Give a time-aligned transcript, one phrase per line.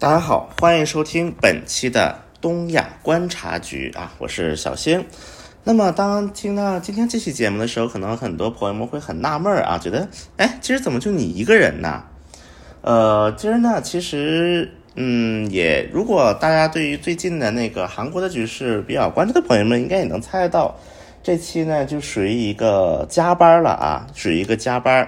[0.00, 5.04] 大家好，欢迎收听本期的东亚观察局啊，我是小星。
[5.62, 10.08] 那么当听到今天这期节目的时候，可能很多朋友们会很纳闷啊，觉得
[10.38, 12.02] 哎，今儿怎么就你一个人呢？
[12.80, 20.74] 呃，今儿呢，其实嗯，也如果大家对于最近的那个韩国的局势比较关注的朋友们，应该也能猜得到，
[21.22, 25.06] 这期呢就属于一个加班了啊，属于一个加班。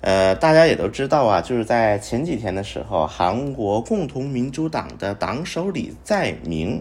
[0.00, 6.80] 呃，大家也都知道啊，就是在前几天的时候，韩国共同民主党的党首李在明，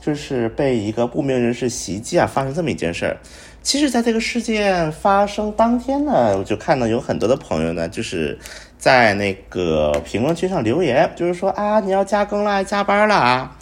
[0.00, 3.16] 就是被一个不明人士袭击啊，发生这么一件事儿。
[3.60, 8.38] 其实，在这个事件发生当天呢，我就看到有很多的朋友呢，就是
[8.78, 13.56] 在那个评论区上留言，就是说啊，你要加更了，加班了啊。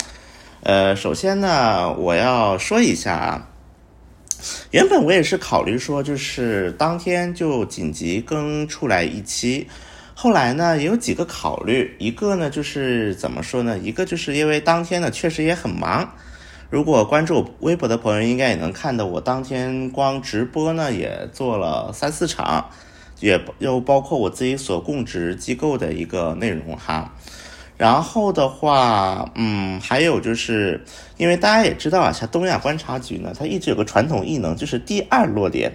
[0.65, 3.49] 呃，首先呢，我要说一下啊。
[4.71, 9.67] 原本我也是考虑说，就是当天就紧急更出来一期。
[10.15, 13.79] 后来呢，也有几个考虑，一个呢就是怎么说呢？
[13.79, 16.15] 一个就是因为当天呢确实也很忙。
[16.71, 22.71] 如果关注我微博的朋友，应该也能看到我当天光直播呢也做了三四场，
[23.21, 27.15] 也又包括我自己所供职机构的一个内容哈。
[27.83, 30.81] 然后的话，嗯，还有就是，
[31.17, 35.73] 因为大家也知道啊，像东亚观察局呢，它一直有个传统异能，就是第二落点，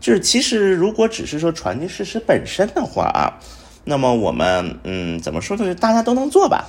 [0.00, 3.36] 就是其实如果只是说传递事实本身的话啊，
[3.84, 5.66] 那么我们嗯怎么说呢？
[5.66, 6.64] 就大家都能做吧？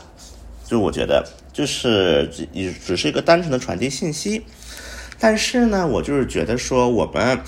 [0.65, 2.45] 就我觉得，就是只
[2.85, 4.43] 只是一个单纯的传递信息，
[5.17, 7.39] 但是呢，我就是觉得说，我们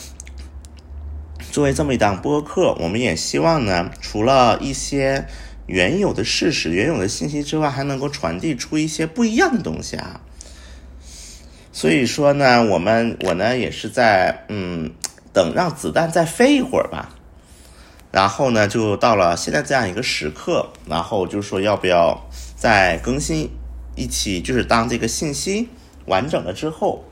[1.52, 5.28] 作为这么一档播客，我们也希望呢，除了一些。
[5.70, 10.20] 原有的事实、原有的信息之外，还能够传递出一些不一样的东西啊。
[11.72, 14.92] 所以说呢，我们我呢也是在嗯
[15.31, 17.16] 等让子弹再飞一会儿吧。
[18.12, 22.20] 然后呢，就到了现在这样一个时刻，然后就说要不要
[22.56, 23.47] 再更新
[23.95, 25.70] 一期，就是当这个信息
[26.08, 27.06] 完整了之后。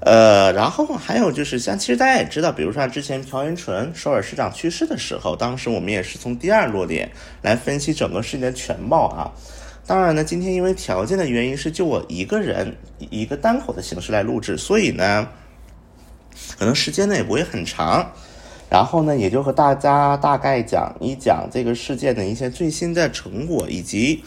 [0.00, 7.10] 呃，然后还有就是，像其实大家也知道，比如说之前朴元淳首尔市长去世的时候，当时我们也是从第二落点
[7.42, 9.32] 来分析整个事件的全貌啊。
[9.84, 15.28] 当然呢，今天因为条件的原因，是就我一个人以一个单口的形式来录制，所以呢，
[16.56, 18.12] 可能时间呢也不会很长。
[18.70, 24.22] 然后呢，也就和大家大概讲一讲这个事件的一些最新的成果以及。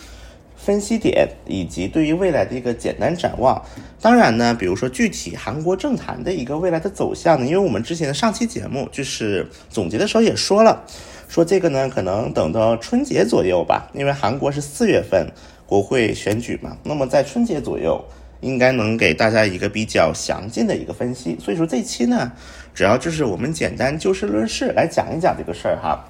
[0.56, 3.60] 分析点以及对于未来的一个简单展望，
[4.00, 10.84] 当然呢，比如说具体韩国政坛的一个未来的走向呢，因为我们之前的上期节目就是总结的时候也说了，
[11.28, 15.28] 说这个呢可能等到春节左右吧，因为韩国是四月份
[15.66, 18.04] 国会选举嘛，那么在春节左右
[18.42, 22.32] 应该能给大家一个比较详尽的一个分析，所以说这期呢，
[22.76, 26.06] 主要就是我们简单就事论事来讲一讲这个事儿哈。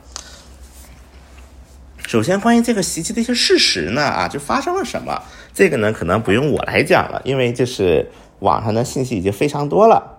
[2.11, 5.17] 首先，关于这个袭击的一些事实呢，啊，就发生了什么？
[5.53, 8.05] 这个呢，可能不用我来讲了，因为就是
[8.39, 10.17] 网上的信息已经非常多了。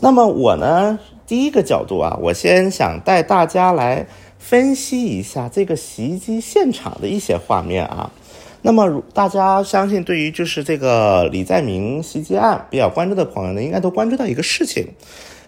[0.00, 4.08] 那么我呢，第一个角度啊，我先想带大家来
[4.40, 8.10] 分析一下这个袭击现场的一些画面啊。
[8.62, 14.88] 那么大家相信，对于就是这个李在明袭击案比较关注的朋友呢，应该都关注到一个事情，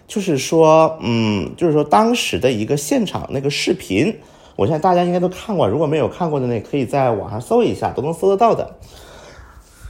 [0.07, 4.17] 就是说，嗯，就是说当时的一个现场那个视频。
[4.57, 8.75] 我相信大家应该都看过，如果没有看过的呢，可以在网上搜一下，都能搜得到的。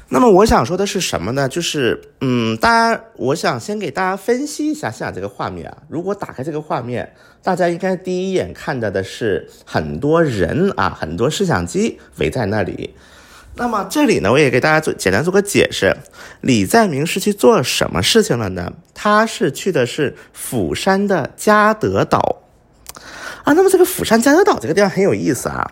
[0.10, 1.50] 那么我想说的是什么呢？
[1.50, 5.78] 就是，嗯，大家，我想先给大家分析一下现在这个画面啊。
[5.90, 12.94] 如果打开这个画面，大家应该第一眼看到的是很多人啊，很多摄像机围在那里。
[13.56, 15.96] 那么这里呢，我也给大家做简单做个解释。
[16.42, 18.72] 李在明是去做什么事情了呢？
[18.94, 22.44] 他是去的是釜山的嘉德岛。
[23.48, 25.72] 啊，那么这个釜山嘉德岛这个地方很有意思啊。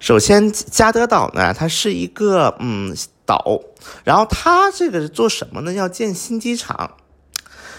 [0.00, 2.92] 首先，嘉德岛呢，它是一个嗯
[3.24, 3.60] 岛，
[4.02, 5.72] 然后它这个是做什么呢？
[5.72, 6.94] 要建新机场。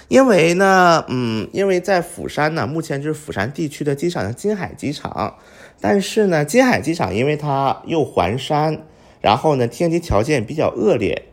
[0.07, 5.35] 因为呢，嗯，因为在釜山呢，目前就是釜山地区的机场叫金海机场，
[5.81, 8.85] 但是呢，金海机场因为它又环山，
[9.19, 11.23] 然后呢，天气条件比较恶劣。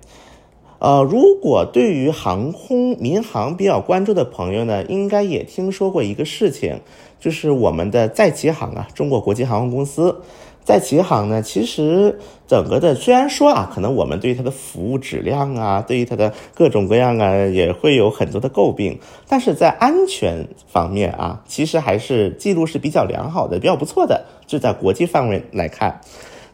[0.81, 6.81] 呃，如果对于航空民航比较关注的朋友呢，应该也听说过一个事情。
[7.21, 10.23] 就是我们的在籍航啊，中国国际航空公司，
[10.65, 12.19] 在籍航呢，其实
[12.49, 24.25] 整个的虽然说啊，可能我们对于它的服务质量啊，对于它的各种各样啊，也会有很多的诟病，但是在安全方面啊，其实还是记录是比较良好的，比较不错的。
[24.47, 26.01] 就在国际范围来看，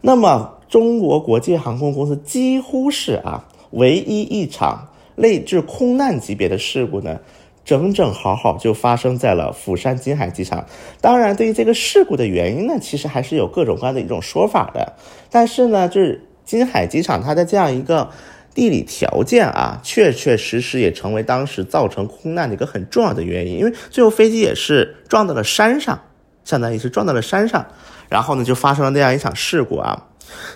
[0.01, 7.21] 那么中国国际航空公司几乎是啊，唯一一场类就是空难级别的事故呢。
[7.67, 10.65] 整整好好就发生在了釜山金海机场。
[11.01, 14.95] 当然，对于这个事故的原因呢，其实还是有各种各样的一种说法的。
[15.29, 18.09] 但是呢，就是金海机场它的这样一个
[18.55, 23.59] 地理条件啊，确确实实也成为当时造成空难的一个很重要的原因。
[23.59, 26.01] 因为最后飞机也是撞到了山上，
[26.45, 27.67] 相当于是撞到了山上，
[28.09, 30.07] 然后呢就发生了那样一场事故啊。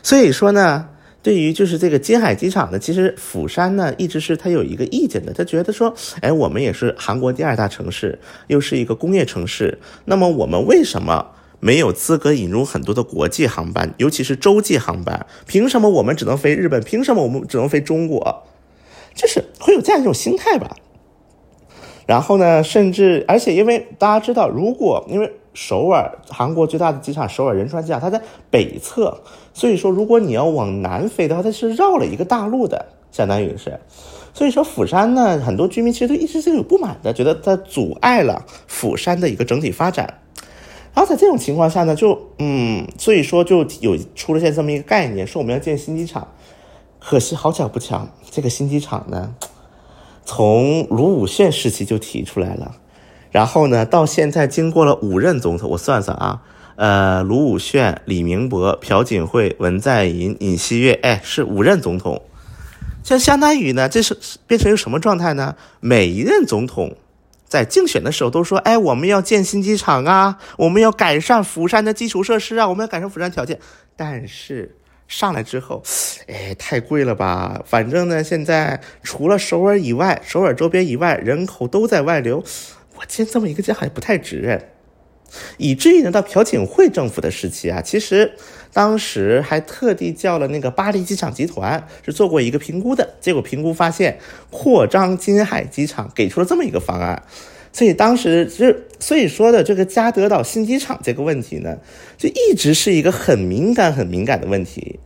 [0.02, 0.90] 所以说呢。
[1.22, 15.26] 对于就是这个金海机场呢，其实釜山呢一直是他有一个意见的，他觉得说，哎，我们也是韩国第二大城市，又是一个工业城市，那么我们为什么没有资格引入很多的国际航班，尤其是洲际航班？
[15.46, 16.82] 凭什么我们只能飞日本？
[16.82, 18.44] 凭什么我们只能飞中国？
[19.14, 20.74] 就是会有这样一种心态吧。
[22.06, 25.32] 然后呢，甚至而且因为大家知道，如果因为。
[25.52, 28.22] 首尔，韩国最大的机场首尔仁川机场，它在
[28.52, 29.20] 北侧，
[29.52, 33.80] 所以说如果你要往南飞的话，它是绕了一个大陆的，相当于是。
[34.32, 40.20] 所以说釜山呢，很多居民其实都一直是有不满的，觉得它阻碍了釜山的一个整体发展。
[40.94, 46.28] 然后在这种情况下呢，就嗯，所以说就有出了现这么一个概念，说我们要建新机场。
[46.98, 49.34] 可惜好巧不巧，这个新机场呢，
[50.24, 52.76] 从卢武铉时期就提出来了。
[53.30, 56.42] 然后呢，到现在经过了五任总统，我算算啊，
[56.76, 62.22] 呃，卢武铉、李明博、朴槿惠、文在寅、尹锡悦，哎，是五任总统。
[63.02, 65.56] 像相当于呢，这是变成一个什么状态呢？
[65.80, 66.96] 每一任总统
[67.46, 73.58] 在竞选的时候都说，哎，我们要建新机场啊，我们要改善釜山的基础设施啊，我们要改善釜山条件。
[73.96, 74.76] 但是
[75.08, 75.82] 上来之后，
[76.28, 77.62] 哎，太贵了吧？
[77.66, 82.44] 反正呢，现在除了首尔以外，首尔周边以外，人口都在外流。
[82.96, 84.60] 我建这么一个家还不太值，
[85.58, 88.32] 以至于呢，到朴槿惠政府的时期啊，其实
[88.72, 94.18] 当时还特地叫了那个巴黎机场集团是做过一个评估的，结果评估发现
[94.50, 97.22] 扩张金海机场给出了这么一个方案，
[97.72, 101.78] 所以当时就所以说的这个加德岛新机场这个问题呢，
[102.16, 105.00] 就一直是一个很敏感很敏感的问题，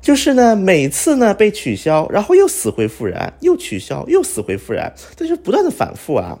[0.00, 6.38] 就是呢每次呢被取消，然后又死灰复燃，又取消又死灰复燃，这就不断的反复啊。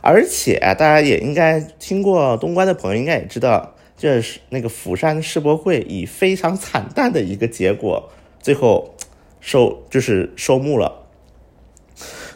[0.00, 8.10] 而且大家也应该听过东关的朋友应该也知道，就是那个釜山世博会以非常惨淡的一个结果，
[8.40, 8.94] 最后
[9.40, 11.06] 收就是收幕了。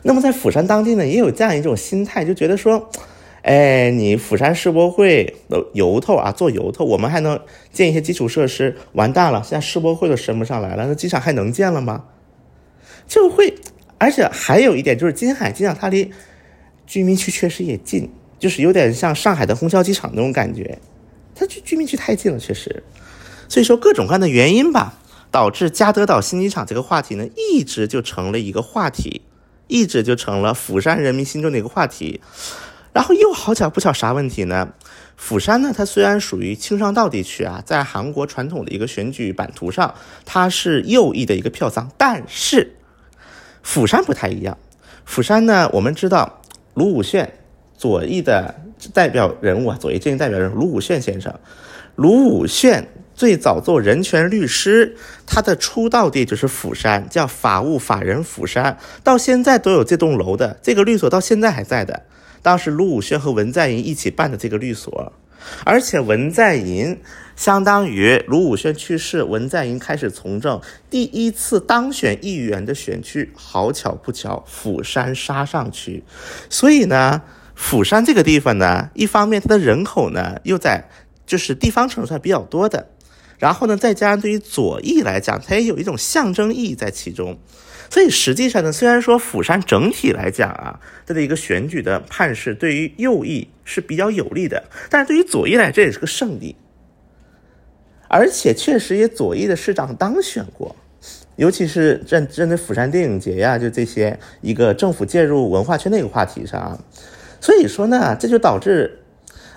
[0.02, 2.90] 那么在釜山当地呢，也有这样一种心态，就觉得说，
[3.42, 7.40] 哎，你釜山世博会的由头啊，做由头，我们还能
[7.72, 12.06] 建一些基础设施，完蛋了，现在世博会都升不上来了，那机场还能建了吗？
[13.06, 13.54] 就会，
[13.98, 16.12] 而且还有一点就是金海机场它离。
[16.87, 20.79] 居民区确实也近，就是有点像上海的虹桥机场那种感觉，
[21.34, 22.82] 它距居民区太近了，确实。
[23.49, 24.99] 所以说各种各样的原因吧，
[25.31, 29.23] 导致加德岛新机场这个话题呢，一直就成了一个话题，
[29.69, 32.20] 一直就成了釜山人民心中的一个话题。
[32.93, 34.75] 然后又好巧不巧啥问题呢？
[35.17, 39.94] 釜山呢，它虽然属于青上道地区啊，在韩国传统的一个选举版图上，
[40.26, 42.76] 它是右翼的一个票仓，但是
[43.62, 44.58] 釜山不太一样。
[45.06, 46.41] 釜山呢，我们知道。
[46.74, 47.28] 卢武铉，
[47.76, 48.54] 左翼的
[48.94, 51.34] 代表人物啊，左翼阵营代表人物卢武铉先生。
[51.96, 54.96] 卢武铉最早做人权律师，
[55.26, 62.02] 他的出道地就是釜山，叫法务法人釜山，到现在都有这栋楼的这个律所，到现在还在的。
[62.40, 65.12] 当时卢武铉和文在寅一起办的这个律所，
[65.64, 66.98] 而且文在寅。
[67.34, 70.60] 相当于卢武铉去世，文在寅开始从政，
[70.91, 76.05] 第一次当选议员的选区，好巧不巧，釜山沙上区，
[76.51, 77.22] 所以呢，
[77.55, 80.89] 釜山这个地方呢，一方面它的人口呢又在
[81.27, 82.89] 就是地方城市比较多的，
[83.39, 87.39] 然后呢，再加上对于左翼来讲，它也有一种象征意义在其中，
[87.89, 96.56] 所以实际上呢，虽然说釜山整体来讲啊，它的一个选举的判势对于右翼是比较有利的，但是对于左翼来，这也是个胜利。
[98.12, 100.76] 而且确实也左翼的市长当选过，
[101.36, 106.78] 尤其是针针对釜山电影节呀，就这些一个政府介入文化圈的一个话题上，
[107.40, 108.98] 所以说呢，这就导致，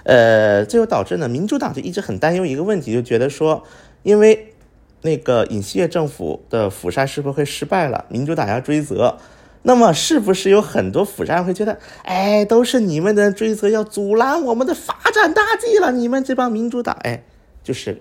[0.04, 3.62] 呃，这就导致呢，民主党就一直很担忧一个问题，就觉得说，
[4.04, 4.54] 因为
[5.02, 9.18] 那个尹锡悦政府的釜山是不是会失败了，民主党要追责，
[9.64, 17.22] 那么是不是有很多釜山会觉得，哎，都是你们的追责要阻拦我们的发展大计了，你们这帮民主党，哎，
[17.62, 18.00] 就是。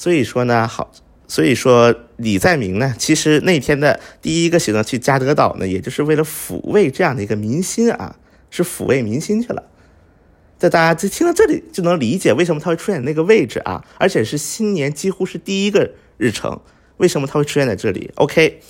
[0.00, 0.90] 所以说呢，好，
[1.28, 8.16] 所以说李在明呢，其实那天的第一个行动去加德岛呢，也就是为了抚慰这样的一个民心啊，
[8.48, 9.62] 是抚慰民心去了。
[10.56, 16.58] 在大家就听到这里就能理解为什么他会出现那个位置啊，而且是新年几乎是第一个日程，
[16.96, 18.62] 为什么他会出现在这里？OK，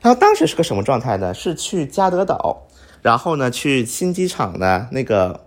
[0.00, 1.34] 然后当时是个什么状态呢？
[1.34, 2.66] 是去加德岛
[3.02, 5.44] 然后呢去新机场的那个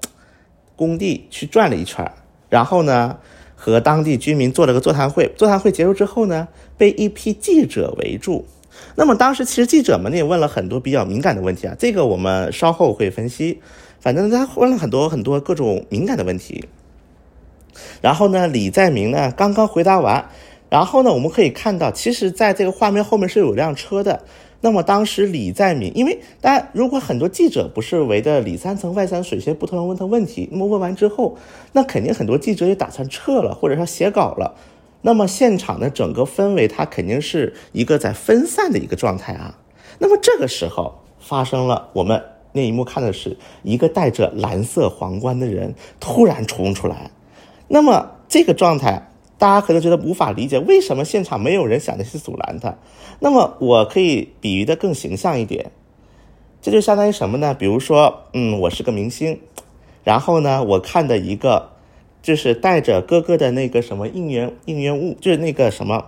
[0.76, 2.12] 工地去转了一圈，
[2.50, 3.18] 然后呢
[3.64, 5.32] 和当地居民做了个座谈会。
[5.38, 8.46] 座谈会结束之后呢，被一批记者围住。
[8.96, 13.62] 那么当时其实记者们也问了很多比较敏感的问题啊，这个我们稍后会分析。
[14.02, 16.66] 反正他问了很多很多各种敏感的问题。
[18.02, 20.26] 然后呢，李在明呢刚刚回答完，
[20.70, 24.24] 然后呢我们可以看到，其实在这个画面后面是有辆车的。
[24.66, 31.36] 那么当时李在明，因为大家如果很多记者不是围着里三层外三水先不同人问他问题，那么问完之后，
[31.74, 34.56] 那肯定很多记者也打算撤了，或者说写稿了。
[35.02, 39.60] 那么现场的整个氛围，它肯定是一个在分散的一个状态啊。
[40.00, 47.12] 那么这个时候发生了，我们那一幕看的是一个戴着蓝色皇冠的人突然冲出来。
[47.68, 49.12] 那么这个状态，
[49.44, 52.74] 大家可能觉得无法理解，为什么现场没有人想着去阻拦他？
[53.20, 55.70] 那么我可以比喻的更形象一点，
[56.62, 57.54] 这就相当于什么呢？
[57.54, 59.38] 比如说，嗯，我是个明星，
[60.06, 61.70] 然后呢，我看的一个。
[62.22, 66.06] 就是带着哥哥的那个什么应援应援物，就是那个什么，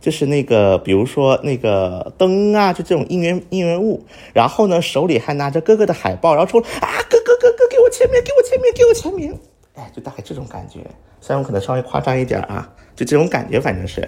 [0.00, 4.02] 就是那个比如说那个灯啊，就这种应援应援物。
[4.32, 9.38] 然后呢，手里还拿着哥哥的海报，然后说啊，哥哥哥哥，给我签名，给我签名，给我签名。
[9.80, 10.80] 哎，就大概这种感觉，
[11.22, 14.06] 虽然我可能稍微夸张一点啊，就这种感觉，反正是。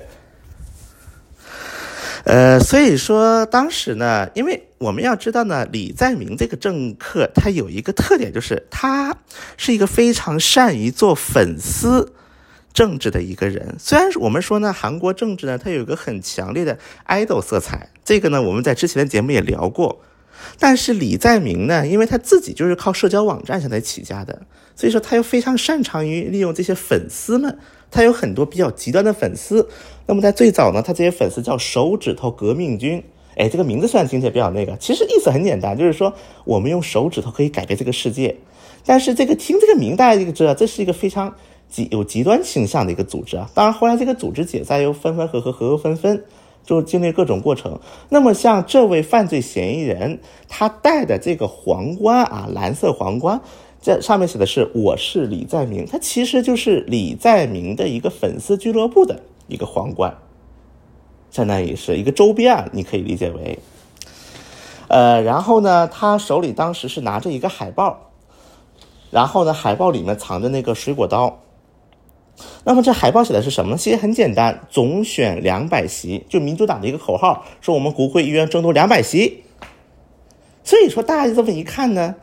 [2.24, 9.16] 呃，所以说当时呢，因为我们要知道呢，李在明这个政客他有一个特点，就是他
[9.56, 12.12] 是一个非常善于做粉丝
[12.74, 13.74] 政治的一个人。
[13.78, 20.02] 虽然我们说呢，韩国政治呢，它有一个很强烈的爱豆色彩，这个呢，我们在之前的节目也聊过。
[20.58, 24.42] 但是李在明呢，因为他自己就是靠社交网站上来起家的，
[24.74, 27.58] 所以说他又非常擅长于利用这些粉丝们。
[27.94, 29.68] 他有很多比较极端的粉丝，
[30.06, 33.04] 那么在最早呢，他这些粉丝叫手指头革命军。
[33.36, 36.14] 哎，这个名字虽然听起来比较那个，其实意思很简单，就是说
[36.46, 38.34] 我们用手指头可以改变这个世界。
[38.86, 41.34] 但是这个听这个名，大家就知道这是一个非常
[41.68, 43.50] 极有极端倾向的一个组织啊。
[43.52, 46.24] 当然后来这个组织解散又分分合合，合合分分，
[46.64, 47.78] 就经历各种过程。
[48.08, 53.42] 那么像这位犯罪嫌疑人，他戴的这个皇冠啊，蓝色皇冠。
[53.82, 60.16] 这上面写的是“我是李在明”，他其实就是李在明的一个粉丝俱乐部的一个皇冠，
[61.32, 63.58] 相当于是一个周边啊，你可以理解为。
[64.86, 68.12] 呃，然后呢，他手里当时是拿着一个海报，
[69.10, 71.40] 然后呢，海报里面藏着那个水果刀。
[72.62, 73.76] 那么这海报写的是什么？
[73.76, 79.42] 其实很简单，总选两百席，就民主党的一个口号，说我们国会议员争夺两百席。
[80.62, 82.14] 所以说，大家这么一看呢。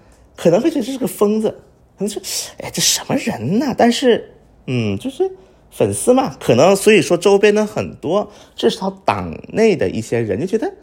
[0.42, 1.50] 可能会觉得这是个疯子，
[1.98, 2.22] 可能是，
[2.60, 3.76] 哎，这什么人呢？
[3.78, 4.36] 但是，
[4.68, 5.30] 嗯，就是
[5.70, 10.74] 粉丝嘛，可能所以说周边的很多，至少党内的一些人就觉得，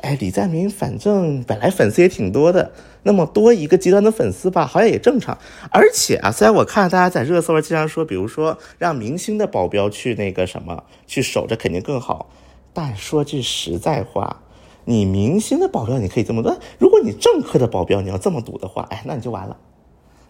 [0.00, 5.36] 哎，李在明反正本来粉丝也挺多的，那么多一个极端的粉丝吧，好像也正常。
[5.70, 12.30] 而且啊，虽然我看大家在热搜上经常说，比如说让明星的保镖去那个什么去守着肯定更好，
[12.72, 14.40] 但说句实在话。
[14.84, 19.56] 你明星的保镖你可以这么做，如果你政客的保镖你要这么赌的话，哎，那你就完了，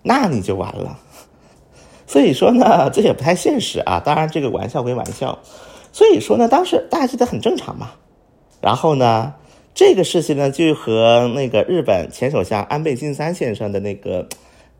[0.03, 0.99] 那你就完了。
[2.07, 4.01] 所以说呢，这也不太现实啊。
[4.05, 5.39] 当然，这个玩笑归玩笑。
[5.93, 7.91] 所以说呢，当时大家觉得很正常嘛。
[8.61, 9.35] 然后呢，
[9.75, 14.29] 这个事情呢，就和那个日本前首相安倍晋三先生的那个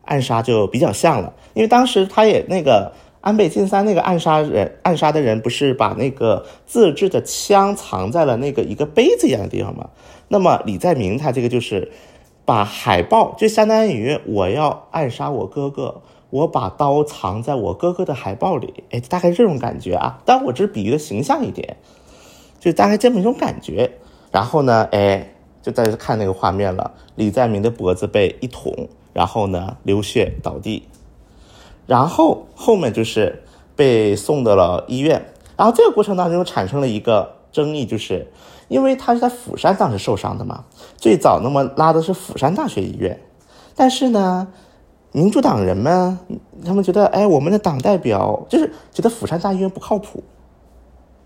[0.03, 2.93] 暗杀就比较像了，因为当时他也那个。
[3.25, 9.89] 安倍晋三那个暗杀人，暗杀的人不是把那个自制的枪藏在了那个一个杯子一样的地方吗？
[10.27, 11.91] 那么李在明他这个就是
[12.45, 20.21] 把海报，就相当于我要暗杀我哥哥，我把刀藏在我哥哥的海报里，哎，大概这种感觉啊。
[20.23, 21.77] 当然我只是比喻的形象一点，
[22.59, 23.89] 就大概这么一种感觉。
[24.31, 25.31] 然后呢，哎，
[25.63, 30.83] 就在这看那个画面了，李在明的脖子被一捅，然后呢流血倒地。
[31.87, 33.43] 然后后面就是
[33.75, 38.31] 被送到了医院，然后这个过程当中产生了一个争议，就是
[38.67, 40.65] 因为他是在釜山当时受伤的嘛，
[40.97, 43.21] 最早那么拉的是釜山大学医院，
[43.75, 44.47] 但是呢，
[45.11, 46.17] 民主党人们
[46.65, 50.23] 他们觉得，哎，我们的党代表就是觉得釜山大医院不靠谱，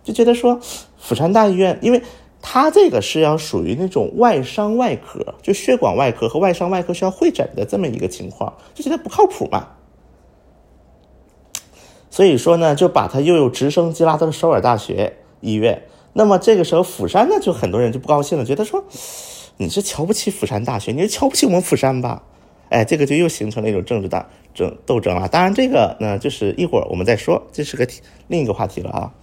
[0.04, 0.60] 就觉得说
[0.98, 2.04] 釜山大医院，因为
[2.42, 9.68] 他这个是要属于那种外伤外科，就血管外科和外伤外科需要会诊的这么一个情况，就觉得不靠谱嘛。
[12.10, 15.84] 所以说呢，就把他又有直升机拉到了首尔大学医院。
[16.13, 18.84] 那么这个时候，釜山呢，就很多人就不高兴了，觉得说
[19.58, 22.24] 你是瞧不起釜山大学，你是瞧不起我们釜山吧？
[22.70, 25.28] 哎，这个就又形成了一种政治大争斗争啊。
[25.28, 27.88] 当然，这个呢，就是一会儿我们再说，这是个
[28.28, 29.13] 另一个话题了啊。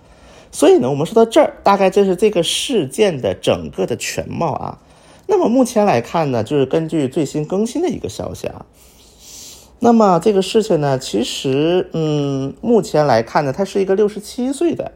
[0.52, 4.78] 所以呢，我们说到这儿，大概这是这个事件的整个的全貌啊。
[5.26, 8.64] 那么目前来看呢，就是根据最新更新的一个消息啊，
[9.78, 14.92] 那么这个事情呢，其实嗯，目前来看呢，他是一个六十七岁的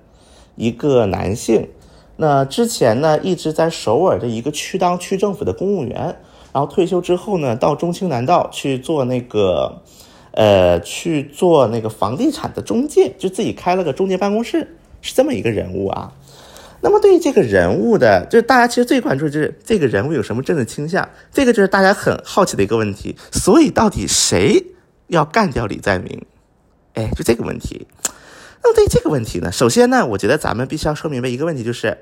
[0.56, 1.68] 一个男性，
[2.16, 6.16] 那之前呢一直在首尔的一个区当区政府的公务员，
[6.52, 9.82] 然后退休之后呢，到中青南道去做那个
[10.32, 16.12] 呃去做那个房地产的中介，就自己开了个中介办公室，是这么一个人物啊。
[16.82, 23.16] 那么对于这个人物的，就是大家其实最关注就是这个人物有什么政治倾向，这个就是大家很好奇的一个问题。
[23.30, 24.64] 所以到底谁
[25.08, 26.24] 要干掉李在明？
[26.94, 27.86] 哎，就这个问题。
[28.62, 31.98] 那么对于这个问题呢，首先呢，我觉得咱们必须要说明白一个问题，就是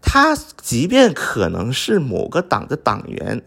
[0.00, 3.42] 他即便可能是某个党的党员，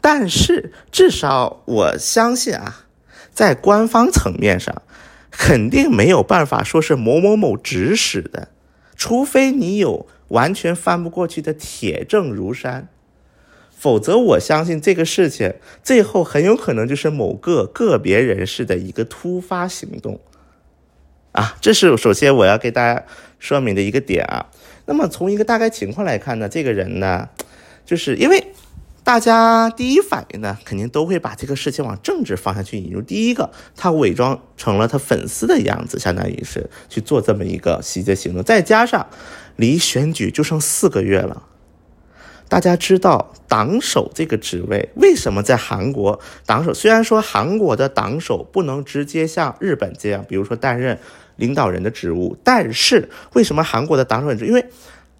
[0.00, 2.84] 但是至少我相信啊，
[3.32, 4.82] 在官方层面上，
[5.30, 8.48] 肯定没有办法说是某某某指使的。
[9.00, 12.86] 除非你有完全翻不过去的铁证如山，
[13.70, 20.20] 否则我相信这个事情最后很有可能就是某个个别人士的一个突发行动，
[21.32, 23.06] 啊，这是首先我要给大家
[23.38, 24.50] 说明的一个点啊。
[24.84, 27.30] 那么从一个大概情况来看呢，这个人呢，
[27.86, 28.48] 就是因为。
[29.02, 33.00] 大家第一反应呢，肯定都会把这个事情往政治方向去引入。
[33.00, 38.44] 第一个，他伪装成了他粉丝的样子，相当于是去做这么一个袭击行动。
[38.44, 39.08] 再加上
[39.56, 41.42] 离选举就剩四个月了，
[42.48, 46.72] 大家知道党首这个职位为什么在韩国党首？
[46.72, 50.96] 虽然说韩国的党首不能直接像日本这样，比如说担任
[51.36, 54.44] 领导人的职务，但是为什么韩国的党首？
[54.44, 54.66] 因为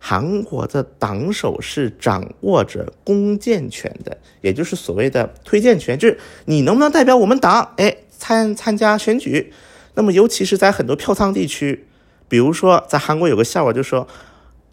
[0.02, 9.52] 韩国的党首是掌握着公荐权的，也就是所谓的推荐权，就是你能不能代表我们党，哎，参参加选举。
[9.94, 11.86] 那么，尤其是在很多票仓地区，
[12.28, 14.08] 比如说在韩国有个笑话，就说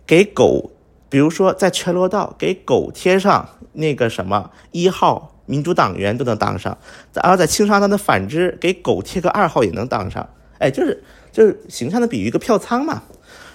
[0.06, 0.72] 给狗，
[1.10, 6.78] 比如说在全罗道给狗贴上那个什么一号民主党员都能当上，
[7.14, 10.30] 然后在青山道的反之，给狗贴个二号也能当上。
[10.60, 11.04] 哎，就是
[11.34, 13.04] 就是形象的比喻一个票仓嘛。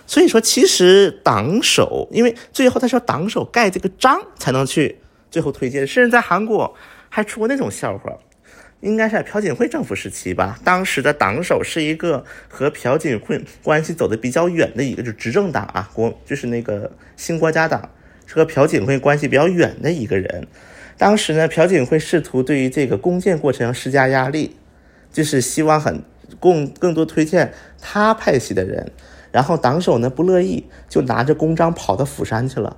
[0.07, 4.99] 所以说，其实党首，因为最后他是要党首盖这个章才能去
[5.31, 6.75] 最后推荐，甚至在韩国
[7.09, 8.13] 还出过那种笑话，
[8.81, 10.59] 应该是在朴槿惠政府时期吧。
[10.65, 17.91] 当时的党首是一个和朴槿惠关系走的比较远的一个，就执政党啊，国就是那个新国家党，
[18.27, 20.47] 是和朴槿惠关系比较远的一个人。
[20.99, 24.57] 当时呢，朴槿惠试图对于这个公荐过程施加压力，
[25.13, 26.03] 就是希望很
[26.39, 28.93] 更更多推荐他派系的人。
[29.33, 32.77] 然后党首呢不乐意，就拿着公章跑到釜山去了，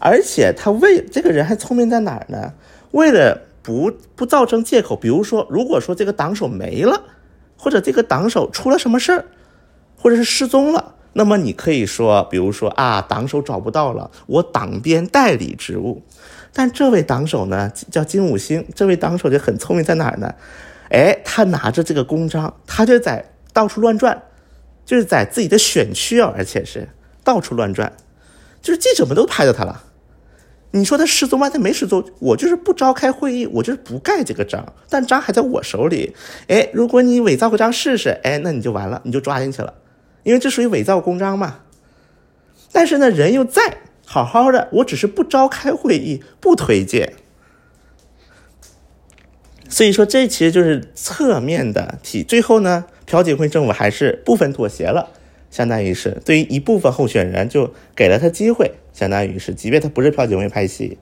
[0.00, 2.54] 而且他为这个人还聪明在哪儿呢？
[2.92, 7.02] 为了不不造成借口，比如说，如果说这个党首没了，
[7.58, 9.24] 或者这个党首出了什么事儿，
[9.98, 16.02] 或者是失踪了，那么你可以说，比如说啊，党首找不到了，我党编代理职务。
[16.52, 20.32] 但这位党首呢叫金武星，这位党首就很聪明在哪儿呢？
[20.90, 24.22] 哎，他拿着这个公章，他就在到处乱转。
[24.84, 26.88] 就是在自己的选区啊，而且是
[27.22, 27.92] 到处乱转，
[28.60, 29.84] 就是记者们都拍到他了。
[30.72, 31.48] 你说他失踪吗？
[31.48, 36.16] 他没失踪，我就是不召开会议，我就是不盖这个章，但章还在我手里。
[36.48, 39.74] 哎，如果你伪造个章试试，哎，那你就完了，你就抓进去了，
[40.24, 41.60] 因为这属于伪造公章嘛。
[42.72, 47.14] 但是呢，人又在好好的，我只是不召开会议，不推荐。
[49.68, 52.22] 所以说，这其实就是侧面的体。
[52.22, 52.86] 最后呢。
[53.06, 55.10] 朴槿惠政府还是部分妥协了，
[55.50, 60.98] 相当于是对于一部分候选人就给了他机会，相当于是即便他不是朴槿惠派系，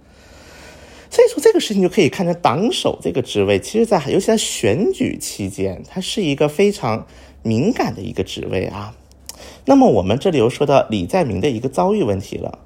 [1.10, 7.06] 所以说这个事情就可以看成党首这个职位，其实在尤其在选举期间，它是一个非常
[7.42, 8.94] 敏感的一个职位啊。
[9.64, 12.58] 那么我们这里又说到李在明的一个遭遇问题了。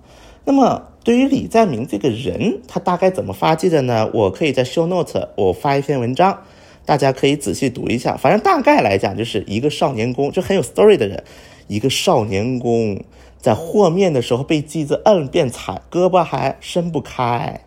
[0.45, 4.11] 那么对于李在明这个人，他大概怎么发迹的呢？
[4.15, 6.43] 我可以在 show note 我发一篇文章。
[6.87, 11.25] 大家可以仔细读一下，反正大概来讲，就是一个少年宫，就很有 story 的人，
[11.67, 13.03] 一个少年宫
[13.39, 17.61] 在和面的时候被机子摁变残，胳膊还伸不开。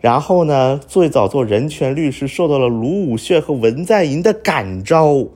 [0.00, 5.26] 然后呢，最早做人权律师，受到了卢武铉和文在寅的感召，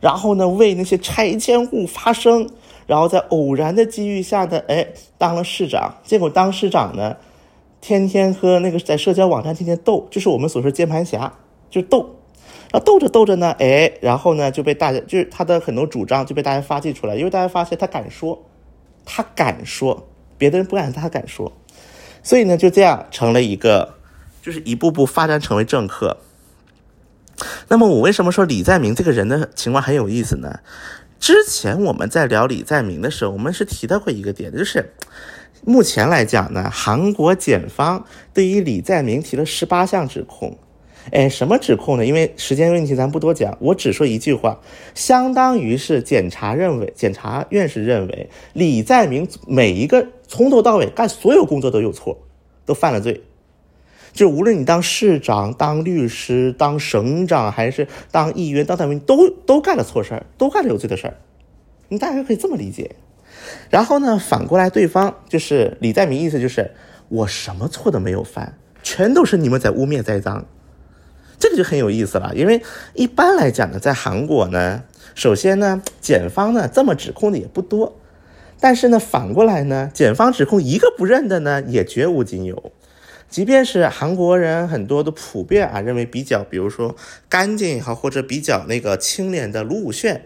[0.00, 2.48] 然后呢，为那些拆迁户发声，
[2.86, 4.86] 然后在偶然的机遇下呢，哎，
[5.18, 5.96] 当了市长。
[6.04, 7.16] 结果当市长呢，
[7.80, 11.32] 天天和那个在社交网站天天斗，就是我们所说键盘侠，
[11.68, 12.16] 就斗。
[12.72, 18.46] 然后斗着斗着呢，哎，然后呢就被大家就是他的很多主张就被大家发迹出来，因为大家发现他敢说，
[19.04, 21.52] 他敢说，别的人不敢，他敢说，
[22.22, 23.94] 所以呢就这样成了一个，
[24.40, 26.18] 就是一步步发展成为政客。
[27.68, 30.60] 那么我为什么说李在明这个人的情况很有意思呢？
[31.18, 34.94] 之前我们在聊李在明的时候，我们是提到过一个点，就是
[35.64, 40.56] 目前来讲呢，韩国检方对于李在明提了十八项指控。
[41.12, 42.06] 哎，什么指控呢？
[42.06, 44.60] 因为时间问题，咱不多讲，我只说一句话，
[44.94, 52.18] 相当于是检察认为，检察院是认为李在明每一个从头到尾干所有工作都有错，
[52.64, 53.22] 都犯了罪。
[54.12, 61.16] 就无论你当市长、当律师、当省长，还是当议员、当党员，都都干了错事儿，都干了有罪的事儿。
[61.88, 62.96] 你大概可以这么理解。
[63.68, 66.72] 然后呢，反过来，对方就是李在明，意思就是
[67.08, 70.44] 我什么错都没有犯，全都是你们在污蔑栽赃。
[71.40, 77.96] 这个就很有意思了，因为一般来讲呢，在韩国呢，首先呢，检方呢这么指控的也不多，
[78.60, 82.70] 但是呢，反过来呢，检方指控一个不认的呢，也绝无仅有。
[83.30, 86.94] 即便是韩国人很多都普遍啊认为比较，比如说
[87.30, 90.20] 干净也好，或者比较那个清廉的卢武铉，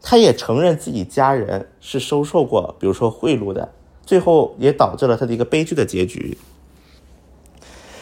[0.00, 3.72] 他也承认自己家人是收受过，比如说贿赂的，
[4.06, 6.38] 最后也导致了他的一个悲剧的结局。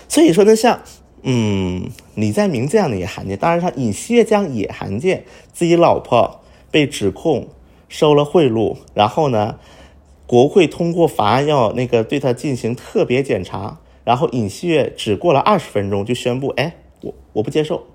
[0.08, 0.82] 所以说呢，像。
[1.30, 5.24] 嗯，李在明这样的也罕见，当然，他尹锡悦这样也罕见。
[5.52, 7.48] 自己老婆被指控
[7.86, 9.58] 收了贿赂，然后呢，
[10.26, 17.88] 国会通过法案要那个对他进行特别检查，然后尹锡悦只过了二十分钟就宣布：“哎，我我不接受，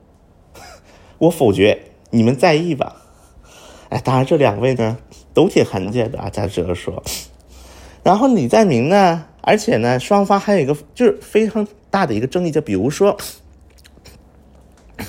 [1.17, 1.79] 我否决，
[2.11, 2.97] 你们在意吧？”
[3.89, 4.95] 哎，当然这两位呢
[5.33, 7.01] 都挺罕见的啊，咱只能说。
[8.03, 11.67] 然后李在明呢，而且呢，双方还有一个就是非常。
[11.93, 13.15] 大的一个争议，就比如说，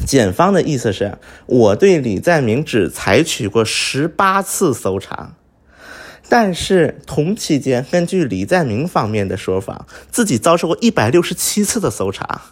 [0.07, 1.17] 检方的意思是，
[1.47, 5.33] 我对李在明只采取过十八次搜查，
[6.29, 12.43] 但是同期间，根据李在明方面的说法，自己遭受过一百六十七次的搜查。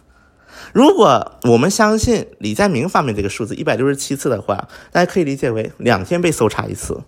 [0.73, 7.03] 如果我们相信李在明方面这个数字一百六十七次的话，大家可以理解为两天被搜查一次，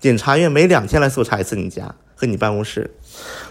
[0.00, 2.94] 检察院每两天来搜查一次你家和你办公室。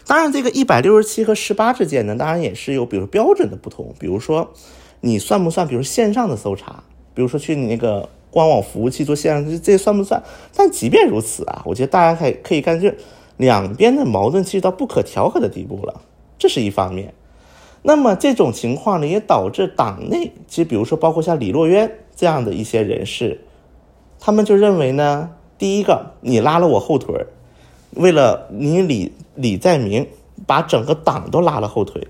[0.05, 3.93] 当然，这个一百六十七和十八之间呢，当然也是有，比如标准的不同。
[3.99, 4.53] 比如说，
[5.01, 5.67] 你算不算？
[5.67, 6.83] 比如线上的搜查，
[7.13, 10.23] 比如说去你那个官网服务器做线上，这算不算？
[10.55, 12.89] 但即便如此啊，我觉得大家可可以看，就
[13.36, 16.01] 两边的矛盾其实到不可调和的地步了，
[16.38, 17.13] 这是一方面。
[17.83, 23.41] 那么这种情况呢，也导致党内，其实比如说包括像李洛渊这样的一些人士，
[24.19, 27.25] 他们就认为呢，第一个，你拉了我后腿。
[27.91, 30.07] 为了你李李在明，
[30.45, 32.07] 把整个党都拉了后腿，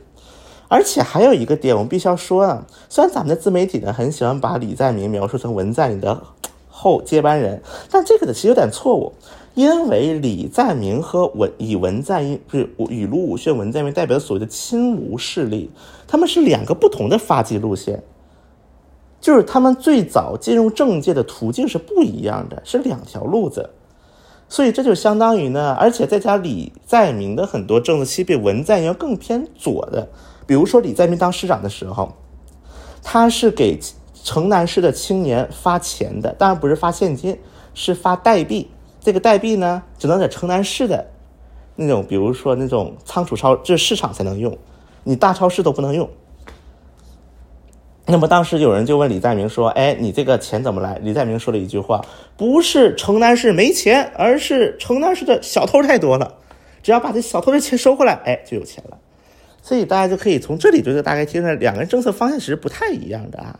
[0.68, 2.66] 而且还有一个点，我们必须要说啊。
[2.90, 6.22] 虽然咱们的自媒体呢很喜欢把李在明描述成文在寅的
[6.68, 9.14] 后接班人，但这个呢其实有点错误，
[9.54, 15.72] 因为李在明和文以文在寅不是以卢武铉文在寅代表的所谓的亲吴势力，
[16.06, 18.04] 他们是两个不同的发迹路线，
[19.20, 23.72] 就是他们最早进入政界的途径是不一样的，是两条路子。
[24.50, 30.08] 所以这就相当于呢，而且再加李在明的很多政策，比文在寅要更偏左的。
[30.46, 32.14] 比如说李在明当市长的时候，
[33.04, 33.78] 他是给
[34.24, 37.38] 城南市的青年发钱的，当然不是发现金，
[37.74, 38.70] 是发代币。
[39.02, 41.08] 这个代币呢，只能在城南市的
[41.76, 44.58] 那种，比如说那种仓储超，就是市场才能用，
[45.04, 46.10] 你大超市都不能用。
[48.10, 52.02] 那么当时有人就问李在明说：“哎，你这个钱怎么来？”李在明说了一句话
[52.38, 56.36] ：“不是城南市没钱，而是城南市的小偷太多了。
[56.82, 58.98] 只要把这小偷的钱收回来，哎，就有钱了。”
[59.62, 63.60] 所以大家就可以从这里就大概听出来，两个人政策方向其实不太一样的啊。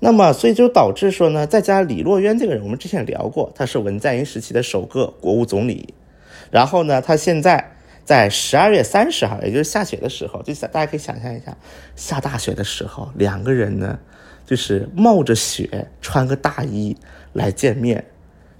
[0.00, 5.94] 那么，所以就导致说呢，再加李洛渊这个人，我们之前聊过，他是文在寅时期的首个国务总理，
[6.50, 7.72] 然后呢，他现在。
[8.06, 11.56] 在十二月三十号，也就是下雪的时候，就想大家可以想象一下，
[11.96, 13.98] 下大雪的时候，两个人呢，
[14.46, 16.96] 就是冒着雪穿个大衣
[17.32, 18.06] 来见面，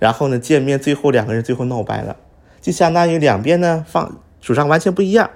[0.01, 2.17] 然后呢见面，最后两个人最后闹掰了，
[2.61, 5.31] 就相当于两边呢放主张完全不一样，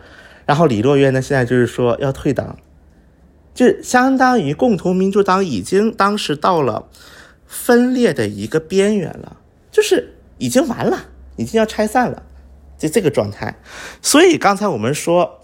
[0.44, 2.58] 然后李洛渊呢现在就是说要退党，
[3.54, 6.88] 就相当于共同民主党已经当时到了
[7.46, 9.36] 分裂的一个边缘了，
[9.70, 11.04] 就是已经完了，
[11.36, 12.24] 已经要拆散了。
[12.80, 13.54] 就这个状态，
[14.00, 15.38] 所以刚才我们说，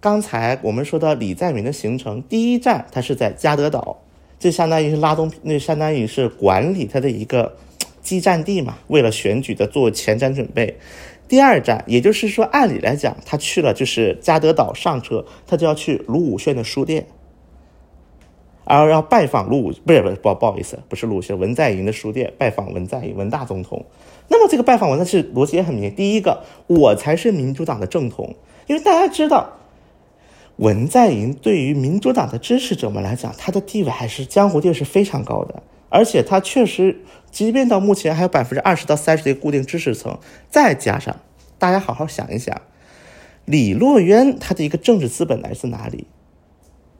[0.00, 3.98] 刚才我们说到李在明的行程，第一站他是在加德岛，
[4.38, 7.56] 就相当于是拉动，那相当于是管理他的一个
[8.00, 10.78] 基站地嘛，为了选举的做前瞻准备。
[11.28, 17.06] 第二站，也就是说，按理来讲，他去了就是加德岛上车，他就要去卢武铉的书店，
[18.64, 23.84] 而要拜访卢武，不是不是不不好意思，不是卢武铉，文在寅的书店拜访文在寅文大总统。
[24.32, 25.94] 那么这个拜访文，它是逻辑也很明显。
[25.94, 28.34] 第一个，我才是民主党的正统，
[28.66, 29.58] 因为大家知道，
[30.56, 40.18] 文在寅对于民主党的支持者们来讲，他的地位还是江湖地位是非常高的，而且他确实，即便到目前还有百分之二十到三十的固定支持层，
[40.48, 41.14] 再加上
[41.58, 42.58] 大家好好想一想，
[43.44, 46.06] 李洛渊他的一个政治资本来自哪里？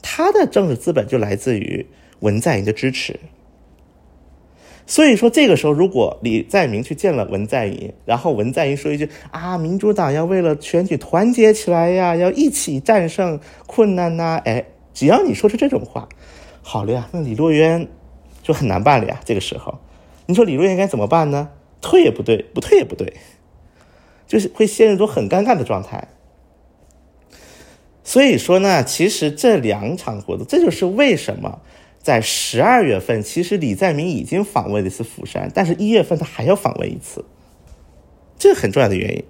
[0.03, 1.87] 他的政治资本就来自于
[2.21, 3.19] 文在寅的支持。
[4.87, 16.09] 所以说，这个时候如果李在明去见了文在寅，然后文在寅说一句啊，民主党要为了选举团结起来呀，要一起战胜困难呐，哎，只要你说出这种话，
[16.63, 17.89] 好了呀，那李洛渊
[18.43, 19.21] 就很难办了呀。
[19.25, 19.79] 这个时候，
[20.27, 21.51] 你说李洛渊该怎么办呢？
[21.81, 23.15] 退也不对，不退也不对，
[24.27, 26.09] 就是会陷入一种很尴尬的状态。
[28.05, 31.61] 所以说呢，其实这两场活动，这就是为什么
[32.03, 37.25] 在十二月份，其实李在明已经访问了一次釜山，但是一月份他还要访问一次，
[38.37, 39.25] 这个很重要的原因。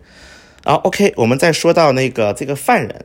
[0.64, 3.04] 然后 OK，我们再说到那个这个犯人，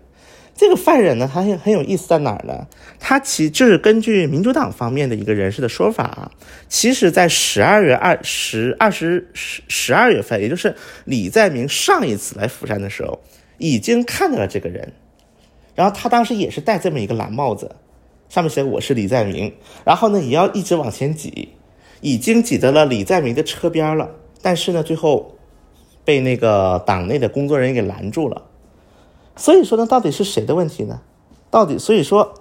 [0.55, 2.67] 这个犯人呢，他很很有意思在哪儿呢？
[2.99, 6.31] 他其就是根据民主党方面的一个人士的说法啊，
[6.69, 13.19] 其实在十二月二十二十十十二月份，也就是李在明上一次来釜山的时候，
[13.57, 14.93] 已经看到了这个人。
[15.75, 17.75] 然后他当时也是戴这么一个蓝帽子，
[18.29, 19.53] 上面写“我是李在明”，
[19.85, 21.49] 然后呢也要一直往前挤，
[22.01, 24.11] 已经挤到了李在明的车边了，
[24.41, 25.35] 但是呢最后
[26.03, 28.43] 被那个党内的工作人员给拦住了。
[29.35, 31.01] 所以说呢，到底是谁的问题呢？
[31.49, 32.33] 到底所以说，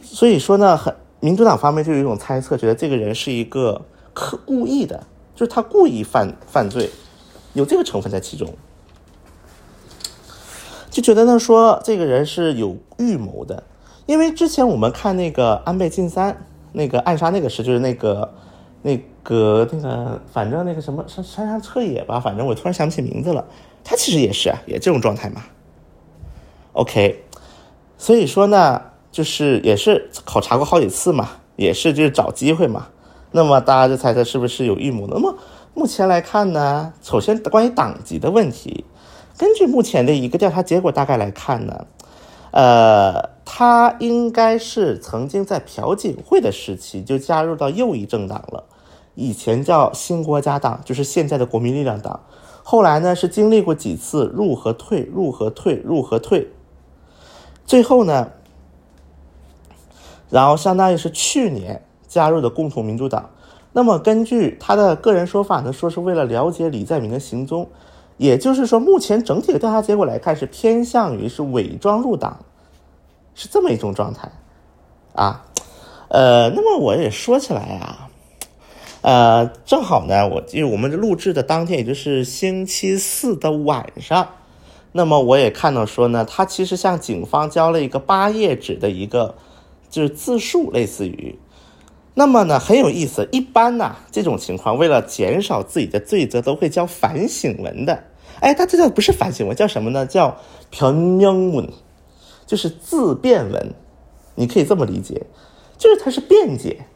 [0.00, 6.90] 所以说呢，很民主党方面就有一种猜测，觉得这个人是一个刻故意的，就是他故意犯犯罪，
[7.54, 8.54] 有这个成分在其中。
[10.90, 13.64] 就觉得呢，说这个人是有预谋的，
[14.08, 16.34] 因为之前我们看那个安倍晋三
[16.72, 18.32] 那个暗杀那个事，就是那个
[18.80, 23.44] 那个那个，反正那个什么山山上彻野吧，反正我突然想不起名字了。
[23.84, 25.42] 他其实也是啊，也这种状态嘛。
[26.72, 27.22] OK，
[27.98, 28.80] 所以说呢，
[29.12, 32.88] 就是也是考察过好几次嘛，也是就是找机会嘛。
[33.32, 35.06] 那么大家就猜测是不是有预谋？
[35.08, 35.36] 那么
[35.74, 38.86] 目前来看呢，首先关于党籍的问题。
[39.36, 41.86] 根据目前的一个调查结果，大概来看呢，
[42.50, 48.64] 呃，他应该是曾经在朴槿惠的时期就加入到右翼政党了，
[49.14, 52.20] 以前叫新国家党，就是现在的国民力量党。
[52.62, 56.48] 后来呢，是经历过几次入和退、入和退、入和退，
[57.66, 58.30] 最后呢，
[60.30, 63.30] 然后相当于是去年加入的共同民主党。
[63.72, 67.68] 那么根据他的个人说法呢，说是为了了解李在明的行踪。
[68.18, 72.44] 也就是说，目前整体的调查结果来看，是偏向于是伪装入党，
[73.34, 74.30] 是这么一种状态，
[75.14, 75.46] 啊，
[76.08, 78.10] 呃，那么我也说起来啊，
[79.02, 84.28] 呃，正好呢，我因为我们录制的当天，也就是星期四的晚上，
[84.90, 89.36] 那么我也看到说呢，他其实向警方交了一个八页纸的一个
[89.88, 91.38] 就是自述，类似于。
[92.14, 93.28] 那么呢，很有意思。
[93.30, 98.02] 一般呢，这种情况为了减少自己的罪责，都会交反省文的。
[98.40, 100.06] 哎，他这叫不是反省文，叫什么呢？
[100.06, 100.36] 叫
[100.70, 101.68] 변명文，
[102.46, 103.74] 就是自辩文。
[104.34, 105.26] 你可以这么理解，
[105.76, 106.86] 就是他是辩解，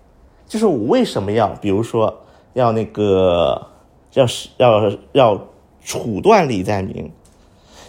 [0.47, 2.21] 就是我为什么要，比如说
[2.53, 3.67] 要那个，
[4.15, 5.49] 要是要要
[5.85, 7.11] 处断李在明，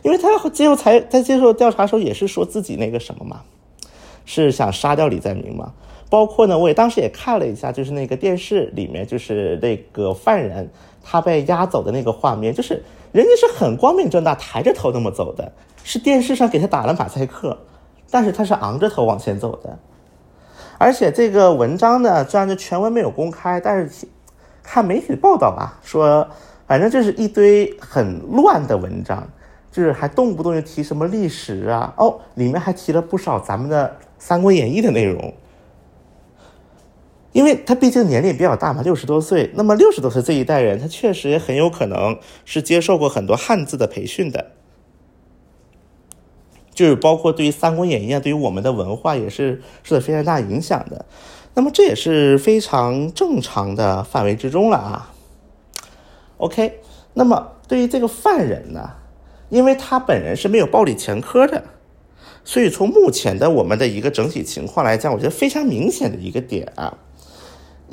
[0.01, 3.41] 因为他接受才在接受调查时候也是说自己那个什么嘛，
[4.25, 5.73] 是想杀掉李在明嘛。
[6.09, 10.69] 包括呢，我也当时也看了一下，就是那个电视里面，就是那个犯人
[11.03, 12.83] 他被押走的那个画面，就是
[13.13, 15.51] 人家是很光明正大抬着头那么走的，
[15.83, 17.57] 是电视上给他打了马赛克，
[18.09, 19.77] 但是他是昂着头往前走的。
[20.79, 24.07] 而且这个文章呢，虽然就全文没有公开，但是
[24.63, 26.27] 看媒体报道啊，说
[26.65, 29.25] 反正就是一堆很乱的文章，
[29.71, 35.31] 就是还动不动就提什么历史啊，哦，里面还提了不少咱们的《三国演义》的内容。
[37.33, 39.51] 因为他毕竟年龄比较大嘛，六十多岁。
[39.55, 44.51] 那么六十多岁这一代人，他确实也很有可能是接受过很多汉字的培训的，
[46.73, 51.05] 就是包括对于《三国演义》啊，对于我们的文化也是受到非常大影响的。
[51.55, 55.13] 那么这也是非常正常的范围之中了啊。
[56.37, 56.79] OK，
[57.13, 58.91] 那么对于这个犯人呢，
[59.49, 61.63] 因为他本人是没有暴力前科的。
[62.45, 66.97] 所以从目前的我们的一个整体情况来讲，我觉得非常明显的一个点啊。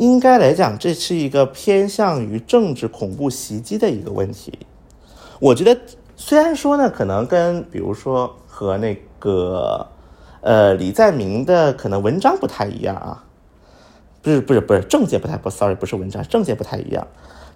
[0.01, 4.61] 应该来讲，这是一个偏向于政治恐怖袭击的一个问题。
[5.39, 5.79] 我觉得，
[6.17, 9.87] 虽然说呢，可能跟比如说和那个
[10.41, 13.25] 呃李在明的可能文章不太一样啊，
[14.23, 17.07] 不是不是不是政界不太不，sorry，不是文章，政界不太一样。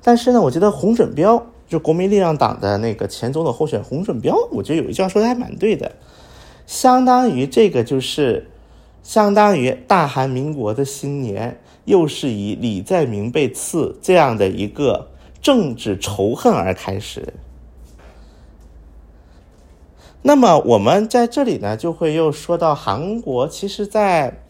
[0.03, 5.93] 但是呢，我觉得洪准标就国民力量党的那个前总统候选洪准标，我觉得有一句话说的还蛮对的，
[6.67, 8.51] 相当于这个就是
[9.03, 11.59] 相当于大韩民国的新年。
[11.85, 15.11] 又是以李在明被刺这样的一个
[15.43, 17.35] 政治仇恨而开始，
[20.23, 24.41] 那么我们在这里呢，就会又说到韩国，其实，在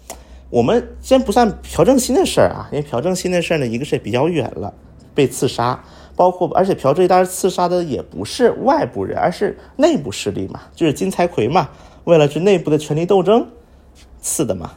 [0.50, 4.72] 我们先不算朴正熙的事儿啊，因为朴正熙的事儿呢，一个是比较远了，
[5.12, 5.82] 被刺杀，
[6.14, 11.70] 包括而且朴正熙当时刺杀的也不是外部人，而是内部势力嘛，就是金财魁嘛，
[12.04, 13.48] 为了这内部的权力斗争
[14.20, 14.74] 刺的嘛。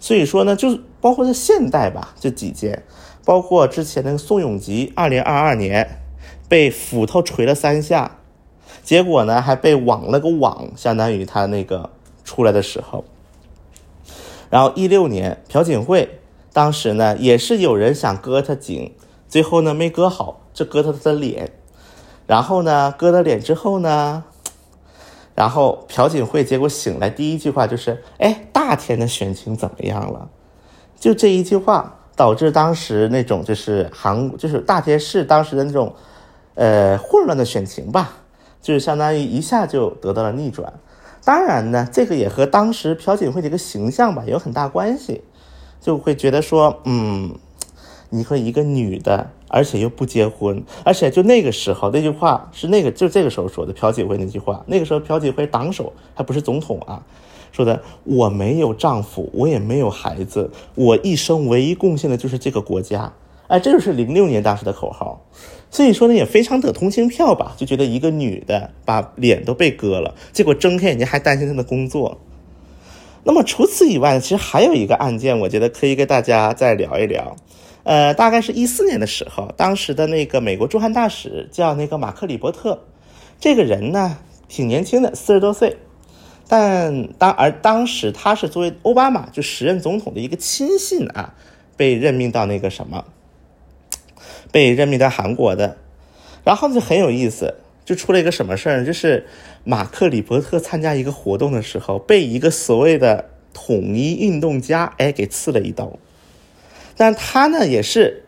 [0.00, 2.82] 所以说呢，就是包括在现代吧，这几件，
[3.24, 6.00] 包括之前那个宋永吉，二零二二年
[6.48, 8.16] 被斧头锤了三下。
[8.82, 11.90] 结果呢，还被网了个网，相当于他那个
[12.24, 13.04] 出来的时候。
[14.48, 16.18] 然后一六年朴槿惠，
[16.52, 18.92] 当时呢也是有人想割他颈，
[19.28, 21.52] 最后呢没割好，就割他的脸。
[22.26, 24.24] 然后呢割了脸之后呢，
[25.40, 30.28] 然后朴槿惠结果醒来第一句话就是：“哎，大田的选情怎么样了？”
[31.00, 35.94] 就这一句话，导致当时那种就是韩就是大田市当时的那种
[36.56, 38.18] 呃混乱的选情吧。
[38.60, 40.74] 就是相当于一下就得到了逆转，
[41.24, 45.22] 当然呢，这个也和当时朴槿惠的一个形象吧有很大关系，
[45.80, 47.34] 就会觉得说，嗯，
[48.10, 57.04] 你和一个女的，而且又不结婚，而且就那个时候那句话是那个就这个时候说的朴槿惠那句话，那个时候朴槿惠党首还不是总统啊，
[57.52, 63.12] 说的我没有丈夫，我也没有孩子，我一生唯一贡献的就是这个国家，
[63.48, 65.26] 哎，这就是零六年当时的口号。
[65.72, 72.18] 所以说呢，也非常得同情票吧，就觉得一个女的把脸都被割了，结果睁开眼睛还担心她的工作。
[73.22, 77.36] 那么除此以外，其实还有一个案件，我觉得可以跟大家再聊一聊。
[77.84, 82.84] 呃，大概是一四年的时候，当时的那个美国驻汉大使叫那个马克里伯特，
[83.38, 85.76] 这个人呢挺年轻的，四十多岁，
[86.48, 91.34] 但当而当时他是作为奥巴马就时任总统的一个亲信啊，
[91.76, 93.04] 被任命到那个什么。
[94.52, 95.76] 被任命到韩国的，
[96.42, 99.28] 然后就很有意思，就出了一个什么事儿，就是
[99.62, 105.96] 马克里伯特参加一个活动的时候，被一个所谓的统一运动家哎给刺了一刀，
[107.00, 108.24] 但他呢也是，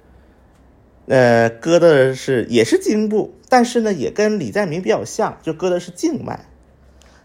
[1.07, 6.47] 呃割的是也是颈部，但是呢也跟李在明比较像，就割的是静脉，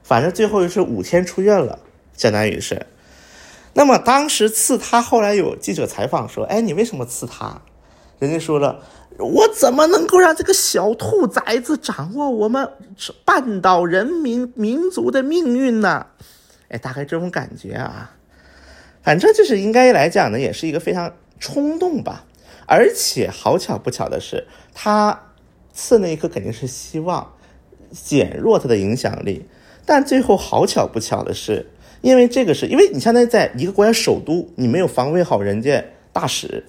[0.03, 1.79] 反正最后就是五天出院了，
[2.11, 2.85] 相当于是。
[3.71, 7.61] 那么当时刺他，后来有记者采访说，哎，你为什么刺他？
[8.19, 8.83] 人家说了，
[9.17, 12.69] 我怎么能够让这个小兔崽子掌握我们
[13.23, 16.07] 半岛人民民族的命运呢？
[16.67, 18.17] 哎，大概这种感觉啊，
[19.01, 22.25] 反正就是应该来讲呢，也是一个非常冲动吧。
[22.65, 25.19] 而且好巧不巧的是，他
[25.73, 27.33] 刺那一刻肯定是希望
[27.91, 29.45] 减弱他的影响力，
[29.85, 31.71] 但最后好巧不巧的是，
[32.01, 36.65] 因为这个是因为你相当于在一个国家首都，你没有防卫好人家大使。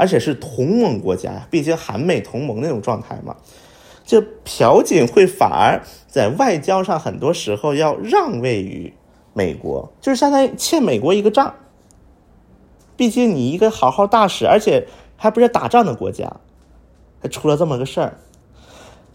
[0.00, 3.34] 而且是同盟国家，毕竟韩美同盟那种状态嘛，
[4.04, 8.94] 就朴槿惠反而在外交上很多时候要让位于
[9.34, 11.52] 美国，就是相当于欠美国一个账。
[12.98, 16.36] 毕竟你一个好好大使，而且还不是打仗的国家，
[17.22, 18.18] 还出了这么个事儿。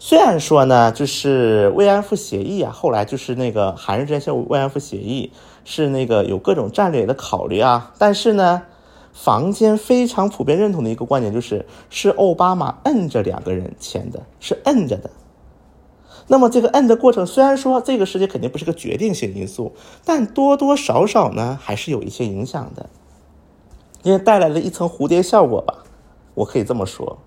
[0.00, 5.30] 虽然说呢，就是慰安妇协议啊，后来就是那个韩日之间慰安妇协议
[5.64, 8.62] 是那个有各种战略的考虑啊，但是呢。
[9.16, 15.08] 坊间非常普遍认同的一个观点就是，是奥巴马摁着两个人签的，是摁着的。
[16.26, 19.72] 那么这个摁的过程，虽然说这个世界肯定不是个决定性因素，
[20.04, 22.90] 但多多少少呢，还是有一些影响的，
[24.04, 25.82] 因为带来了一层蝴蝶效果吧，
[26.34, 27.18] 我可以这么说。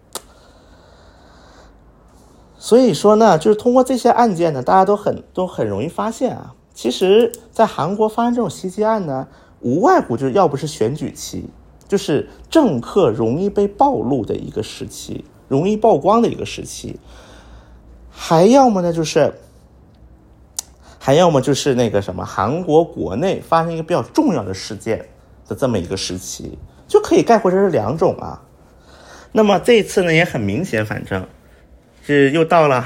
[2.57, 9.27] 所以说呢，就是通过这些案件呢，大家都很都很容易发现啊，其实，在韩国发生这种袭击案呢，
[9.59, 11.49] 无外乎就是要不是选举期。
[11.87, 16.99] 就是政客容易被暴露的一个时期，容易曝光的一个时期，
[18.11, 19.33] 还要么呢，就是
[20.99, 25.07] 还要么就是那个什么，韩国国内发生一个比较重要的事件
[25.47, 26.57] 的这么一个时期，
[26.87, 28.43] 就可以概括成是两种啊。
[29.31, 31.27] 那么这一次呢，也很明显，反正
[32.05, 32.85] 是又到了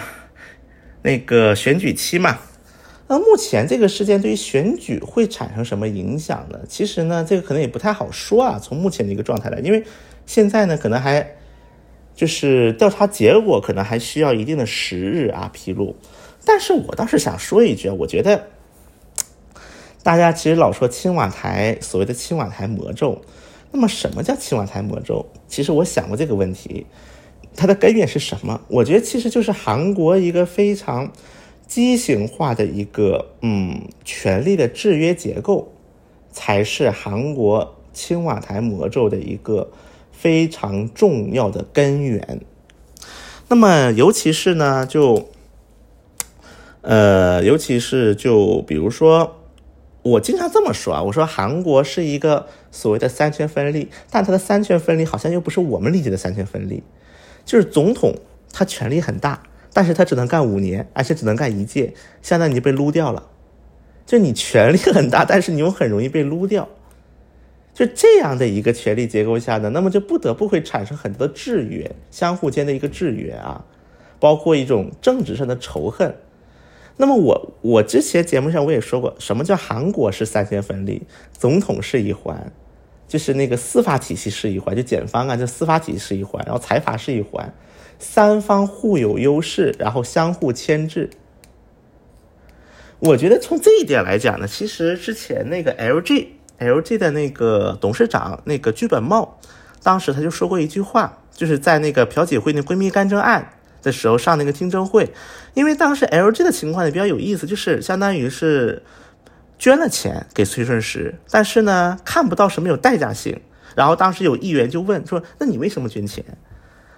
[1.01, 2.39] 那个选举期嘛。
[3.07, 6.59] 那目前这个事件对于选举会产生什么影响呢？
[6.67, 8.57] 其实呢，这个可能也不太好说啊。
[8.57, 9.83] 从目前的一个状态来，因为
[10.25, 11.35] 现在呢，可能还
[12.15, 15.95] 就是调查结果可能还需要一定的时日啊披露。
[16.45, 18.47] 但是我倒是想说一句，我觉得
[20.03, 23.21] 大家其实老说青瓦台所谓的青瓦台魔咒，
[23.71, 25.25] 那么什么叫青瓦台魔咒？
[25.47, 26.85] 其实我想过这个问题，
[27.55, 28.61] 它的根源是什么？
[28.67, 31.11] 我觉得其实就是韩国一个非常。
[31.67, 35.71] 畸形化的一个嗯权力的制约结构，
[36.29, 39.71] 才是韩国青瓦台魔咒的一个
[40.11, 42.41] 非常重要的根源。
[43.47, 45.29] 那么，尤其是呢，就
[46.81, 49.37] 呃，尤其是就比如说，
[50.03, 56.83] 我经常这么说啊，我说韩国是一个所谓的三权分立，但它的三权分立好像又不是我们理解的三权分立，
[57.45, 58.15] 就是总统
[58.51, 63.27] 他权力很大，但是他只能干五年，而且只能干一届，相当于你被撸掉了。
[64.07, 66.67] 就你权力很大， 但是你又很容易被撸掉。
[67.73, 73.63] 就这样的一个权力结构下呢，那么就不得不会产生很多的制约，相互间的一个制约啊，
[74.19, 76.15] 包括一种政治上的仇恨。
[76.97, 82.51] 那么我我之前节目上我也说过，什么叫韩国是三权分立，总统是一环，
[83.07, 87.53] 就是那个司法体系是一环，就检方啊，就司法体系是一环，然后财阀是一环，
[87.99, 91.09] 三方互有优势，然后相互牵制。
[92.99, 96.27] 我觉得从这一点来讲呢，其实之前那个 LG。
[96.59, 99.39] LG 的那个董事长那个剧本茂，
[99.81, 105.13] 当时他就说过一句话，就是在那个朴槿惠那闺蜜干政案的时候上那个听证会，
[105.53, 108.83] 因为当时 LG 的情况也比较有意思，就是相当于是
[109.57, 113.41] 捐了钱给崔顺实，但是呢看不到什么有代价性，
[113.75, 116.23] 然后当时有议员就问说，那你为什么捐钱？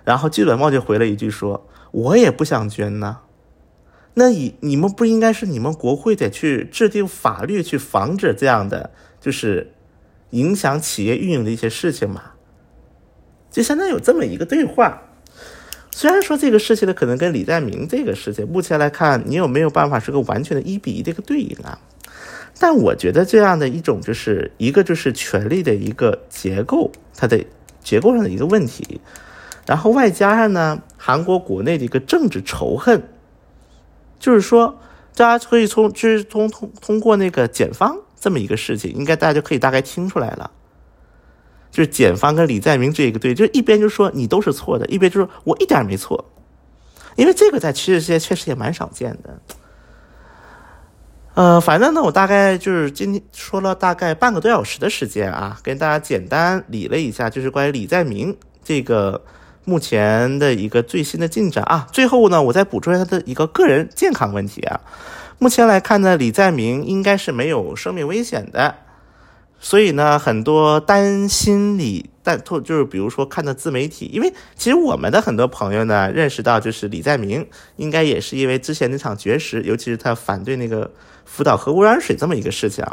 [0.03, 3.19] 然后剧本茂就回了一句说，我也不想捐呢。
[4.15, 8.91] 那你你们不应该是你们国会得去制定法律去防止这样的？
[9.19, 9.71] 就是
[10.31, 12.34] 影响企业运营的一些事情嘛，
[13.49, 15.01] 就相当于有这么一个对话。
[15.95, 21.77] 虽然说这个事情呢，可能跟李在明这个事情，目前来看，你有没有办法是个完全的一比一的一个对应啊？
[22.59, 27.45] 但我觉得这样的一种，就是一个就是权力的一个结构，它的
[27.83, 28.99] 结构上的一个问题，
[29.67, 33.03] 然后外加上呢，韩国国内的一个政治仇恨，
[34.19, 34.79] 就是说，
[35.15, 37.97] 大家可以从就是通通通过那个检方。
[38.19, 40.49] 这么一个事情，应该大家就可以大概听出来了，
[41.74, 46.24] 就是检方跟李在明这一个对，就一边就说你都是错的，一边就说我一点没错，
[47.15, 49.39] 因为这个在趋势界确实也蛮少见的。
[51.34, 59.24] 呃，反正呢，我大概就是今天说了大概半个多小时的时间啊，跟大家简单理了一下，就是关于李在明这个
[59.65, 61.88] 目前的一个最新的进展啊。
[61.91, 64.80] 最后呢，我再补充一下他的一个个人健康问题啊。
[65.39, 68.76] 目前来看呢，李在明应该是没有生命危险的，
[69.66, 77.47] 所以呢，很多担心李但透就是比如说看到自媒体，因为其实我们的很多朋友呢认识到，就是李在明
[77.78, 80.91] 应该也是因为之前那场绝食，尤其是他反对那个
[81.24, 82.86] 福岛核污染水这么一个事情。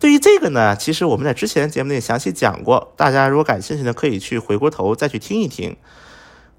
[0.00, 5.76] 对于这个呢，其实我们在之前节目里详细讲过，大家如果感兴趣呢，可以去回过头再去听一听。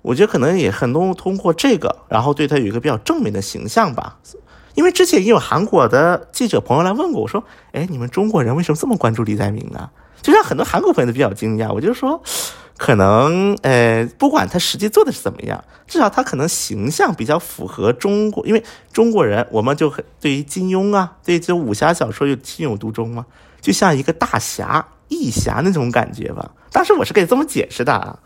[0.03, 4.19] 我觉得可能也很多通过这个，然后对他有一个比较正面的形象吧。
[4.77, 9.89] 因为之前也有韩国的记者朋友来问过我说：“哎，你们中国人为什么这么关注李在明呢？”
[10.21, 11.73] 就让很多韩国朋友都比较惊讶。
[11.73, 12.21] 我就说，
[12.77, 18.45] 可能呃，不管他实际做的是怎么样，至少他可能形象比较符合中国。
[18.45, 18.63] 因为
[18.93, 23.25] 中国人，我们就很对于金庸啊，对这武侠小说就情有独钟嘛，
[23.59, 26.51] 就像一个大侠、义侠那种感觉吧。
[26.71, 28.19] 当时我是可以这么解释的啊，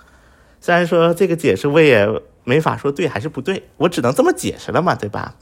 [0.59, 2.05] 虽然说这个解释我也
[2.43, 5.35] 没法说对还是不对，我只能这么解释了嘛，对吧？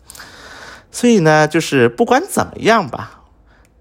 [0.91, 3.21] 所以呢，就是不管怎么样吧，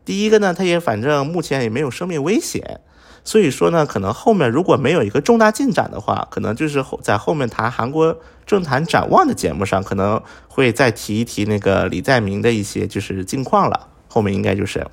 [0.04, 2.80] 第一个呢，他也反正目前也没有生命危险，
[3.24, 13.88] 所以说呢，可能后面如果没有一个重大进展的话，可能就是后在后面谈韩国政坛展望的节目上，可能会再提一提那个李在明的一些就是近况了。
[14.08, 14.86] 后面应该就是，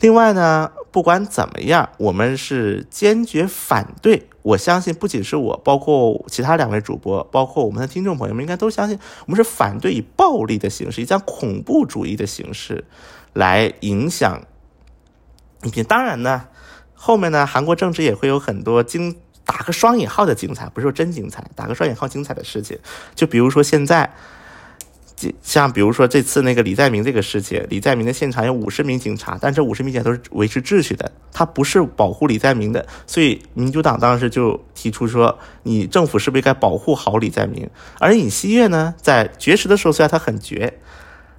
[0.00, 0.70] 另外呢。
[0.94, 4.28] 不管怎么样，我们是坚决反对。
[4.42, 12.84] 我相信，不仅是我，包括其他两位主播，包括我们的听众朋友们，应该都相信，我们是反对以暴力的形式，以这样恐怖主义的形式
[13.32, 14.40] 来影响。
[15.88, 16.44] 当然呢，
[16.94, 22.78] 后面呢，韩国政治也会有很多精打个双引号的精彩，不是说真精彩，打个双引号精彩的事情。
[23.16, 24.14] 就比如说现在。
[25.42, 37.68] 像比如说这次那个李在明这个事情，李在明的现场有五十名警察，但这五十名警察都是维持秩序的，他不是保护李在明的，所以民主党当时就提出说，你政府是不是该保护好李在明？
[38.00, 40.80] 而尹锡悦呢，在绝食的时候虽然他很绝，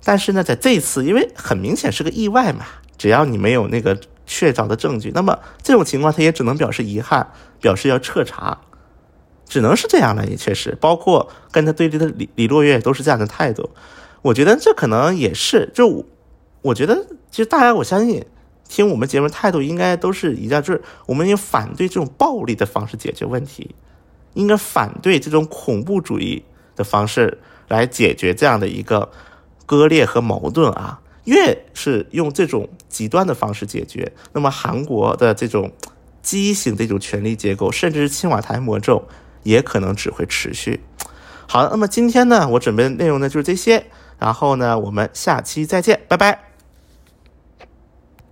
[0.03, 2.65] 但是呢，在这次因为很明显是个意外嘛，
[2.97, 7.27] 只要你没有那个确凿的证据，那么这种情况他也只能表示遗憾，
[7.59, 8.59] 表示要彻查。
[9.47, 13.69] 只能是这样了，也确实，包括跟他对立的李李洛月都是这样的态度。
[14.21, 16.05] 我觉得这可能也是，就
[16.61, 18.25] 我觉得其实大家我相信
[18.67, 23.75] 听我们节目态度应该都是一样，就是我们应反对这种暴力的方式解决问题，
[24.33, 26.43] 应该反对这种恐怖主义
[26.75, 27.37] 的方式
[27.67, 29.11] 来解决这样的一个
[29.67, 31.01] 割裂和矛盾啊。
[31.25, 35.71] 越是用这种极端的方式解决，那么韩国的这种
[36.21, 39.07] 畸形的一种权力结构，甚至是青瓦台魔咒。
[39.45, 40.83] 也可能只会持续。
[41.47, 43.85] 好，那么今天呢，我准备的内容呢就是这些。
[44.19, 46.44] 然后呢，我们下期再见，拜拜。